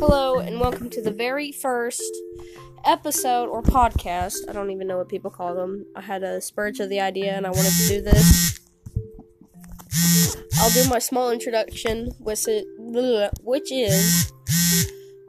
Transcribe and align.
and 0.00 0.60
welcome 0.60 0.88
to 0.88 1.02
the 1.02 1.10
very 1.10 1.50
first 1.50 2.16
episode 2.84 3.48
or 3.48 3.62
podcast. 3.62 4.36
I 4.48 4.52
don't 4.52 4.70
even 4.70 4.86
know 4.86 4.96
what 4.96 5.08
people 5.08 5.28
call 5.28 5.56
them. 5.56 5.86
I 5.96 6.00
had 6.02 6.22
a 6.22 6.40
spurge 6.40 6.78
of 6.78 6.88
the 6.88 7.00
idea 7.00 7.32
and 7.32 7.44
I 7.44 7.50
wanted 7.50 7.72
to 7.72 7.88
do 7.88 8.00
this. 8.02 8.60
I'll 10.60 10.70
do 10.70 10.88
my 10.88 11.00
small 11.00 11.32
introduction, 11.32 12.12
which 12.20 12.46
is 13.72 14.32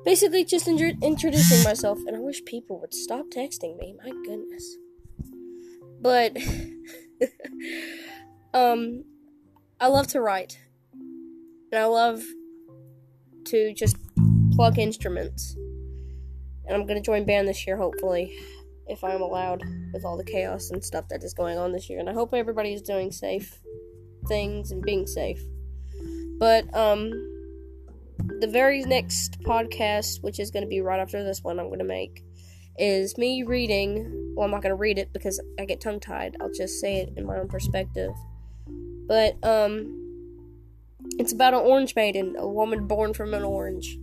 basically 0.05 0.45
just 0.45 0.67
introducing 0.67 1.63
myself. 1.63 1.97
And 2.05 2.15
I 2.15 2.19
wish 2.19 2.45
people 2.45 2.79
would 2.79 2.93
stop 2.93 3.25
texting 3.35 3.75
me. 3.77 3.95
My 3.97 4.11
goodness. 4.11 4.77
But, 5.99 6.37
um, 8.53 9.03
I 9.81 9.87
love 9.87 10.07
to 10.07 10.21
write. 10.21 10.59
And 11.71 11.81
I 11.81 11.85
love 11.85 12.21
to 13.45 13.73
just 13.73 13.97
plug 14.59 14.77
instruments. 14.77 15.55
And 16.65 16.75
I'm 16.75 16.85
gonna 16.85 16.99
join 16.99 17.23
band 17.23 17.47
this 17.47 17.65
year, 17.65 17.77
hopefully, 17.77 18.37
if 18.87 19.05
I'm 19.05 19.21
allowed, 19.21 19.63
with 19.93 20.03
all 20.03 20.17
the 20.17 20.23
chaos 20.25 20.69
and 20.71 20.83
stuff 20.83 21.07
that 21.07 21.23
is 21.23 21.33
going 21.33 21.57
on 21.57 21.71
this 21.71 21.89
year. 21.89 21.97
And 21.97 22.09
I 22.09 22.13
hope 22.13 22.33
everybody 22.33 22.73
is 22.73 22.81
doing 22.81 23.09
safe 23.09 23.57
things 24.27 24.71
and 24.71 24.81
being 24.81 25.07
safe. 25.07 25.41
But 26.39 26.65
um, 26.75 27.09
the 28.41 28.49
very 28.51 28.83
next 28.83 29.39
podcast, 29.43 30.21
which 30.23 30.41
is 30.41 30.51
gonna 30.51 30.67
be 30.67 30.81
right 30.81 30.99
after 30.99 31.23
this 31.23 31.41
one, 31.41 31.57
I'm 31.57 31.69
gonna 31.69 31.85
make, 31.85 32.21
is 32.77 33.17
me 33.17 33.43
reading. 33.43 34.33
Well, 34.35 34.43
I'm 34.43 34.51
not 34.51 34.61
gonna 34.61 34.75
read 34.75 34.99
it 34.99 35.13
because 35.13 35.41
I 35.57 35.63
get 35.63 35.79
tongue 35.79 36.01
tied. 36.01 36.35
I'll 36.41 36.51
just 36.51 36.81
say 36.81 36.97
it 36.97 37.13
in 37.15 37.25
my 37.25 37.37
own 37.37 37.47
perspective. 37.47 38.11
But 39.07 39.41
um, 39.41 39.95
it's 41.17 41.31
about 41.31 41.53
an 41.53 41.61
orange 41.61 41.95
maiden, 41.95 42.35
a 42.37 42.45
woman 42.45 42.87
born 42.87 43.13
from 43.13 43.33
an 43.33 43.43
orange. 43.43 43.97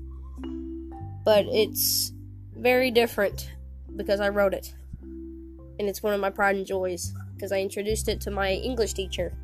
But 1.26 1.46
it's 1.48 2.12
very 2.56 2.92
different 2.92 3.50
because 3.96 4.20
I 4.20 4.28
wrote 4.28 4.54
it. 4.54 4.72
And 5.02 5.88
it's 5.88 6.00
one 6.00 6.14
of 6.14 6.20
my 6.20 6.30
pride 6.30 6.54
and 6.54 6.64
joys 6.64 7.12
because 7.34 7.50
I 7.50 7.58
introduced 7.58 8.08
it 8.08 8.20
to 8.22 8.30
my 8.30 8.52
English 8.52 8.92
teacher. 8.92 9.34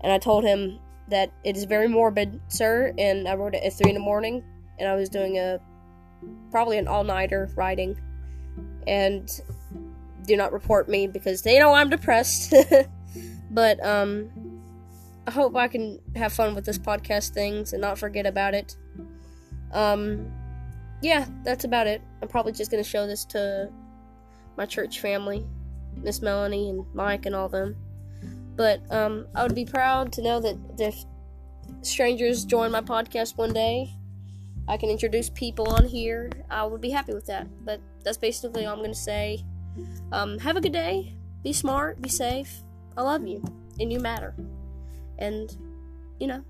And 0.00 0.10
I 0.10 0.16
told 0.16 0.42
him 0.42 0.78
that 1.08 1.30
it 1.44 1.54
is 1.54 1.64
very 1.64 1.86
morbid, 1.86 2.40
sir, 2.48 2.94
and 2.96 3.28
I 3.28 3.34
wrote 3.34 3.54
it 3.54 3.62
at 3.62 3.74
3 3.74 3.90
in 3.90 3.94
the 3.94 4.00
morning. 4.00 4.42
And 4.78 4.88
I 4.88 4.94
was 4.94 5.10
doing 5.10 5.36
a 5.36 5.60
probably 6.50 6.78
an 6.78 6.88
all 6.88 7.04
nighter 7.04 7.50
writing. 7.56 8.00
And 8.86 9.28
do 10.24 10.34
not 10.34 10.50
report 10.50 10.88
me 10.88 11.08
because 11.08 11.42
they 11.42 11.58
know 11.58 11.74
I'm 11.74 11.90
depressed. 11.90 12.54
but, 13.50 13.84
um, 13.84 14.30
I 15.26 15.30
hope 15.30 15.56
I 15.56 15.68
can 15.68 16.00
have 16.14 16.32
fun 16.32 16.54
with 16.54 16.64
this 16.64 16.78
podcast 16.78 17.34
things 17.34 17.74
and 17.74 17.82
not 17.82 17.98
forget 17.98 18.24
about 18.24 18.54
it. 18.54 18.76
Um, 19.72 20.32
yeah, 21.02 21.26
that's 21.44 21.64
about 21.64 21.86
it. 21.86 22.02
I'm 22.22 22.28
probably 22.28 22.52
just 22.52 22.70
gonna 22.70 22.84
show 22.84 23.06
this 23.06 23.24
to 23.26 23.70
my 24.56 24.66
church 24.66 25.00
family, 25.00 25.44
Miss 25.96 26.22
Melanie 26.22 26.70
and 26.70 26.84
Mike 26.94 27.26
and 27.26 27.34
all 27.34 27.48
them. 27.48 27.76
But 28.56 28.80
um, 28.90 29.26
I 29.34 29.42
would 29.42 29.54
be 29.54 29.64
proud 29.64 30.12
to 30.12 30.22
know 30.22 30.40
that 30.40 30.56
if 30.78 30.96
strangers 31.82 32.44
join 32.44 32.70
my 32.70 32.80
podcast 32.80 33.36
one 33.36 33.52
day, 33.52 33.90
I 34.68 34.76
can 34.76 34.88
introduce 34.88 35.28
people 35.30 35.68
on 35.68 35.84
here. 35.84 36.30
I 36.50 36.64
would 36.64 36.80
be 36.80 36.90
happy 36.90 37.12
with 37.12 37.26
that. 37.26 37.46
But 37.64 37.80
that's 38.02 38.16
basically 38.16 38.64
all 38.66 38.74
I'm 38.74 38.82
gonna 38.82 38.94
say. 38.94 39.44
Um, 40.12 40.38
have 40.38 40.56
a 40.56 40.60
good 40.60 40.72
day. 40.72 41.14
Be 41.42 41.52
smart. 41.52 42.00
Be 42.00 42.08
safe. 42.08 42.62
I 42.96 43.02
love 43.02 43.26
you, 43.26 43.44
and 43.78 43.92
you 43.92 44.00
matter 44.00 44.34
and, 45.18 45.56
you 46.18 46.26
know, 46.26 46.42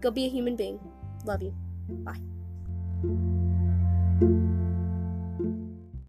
go 0.00 0.10
be 0.10 0.26
a 0.26 0.28
human 0.28 0.56
being. 0.56 0.78
Love 1.24 1.42
you. 1.42 1.54
Bye. 1.88 2.20
Thank 4.20 4.32
you. 5.40 5.69